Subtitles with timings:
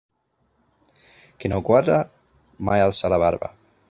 [1.43, 1.99] Qui no guarda,
[2.71, 3.53] mai alça la barba.